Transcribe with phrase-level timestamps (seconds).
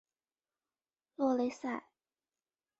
[1.15, 1.83] 洛雷塞。